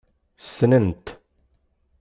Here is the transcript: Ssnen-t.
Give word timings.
Ssnen-t. 0.45 1.05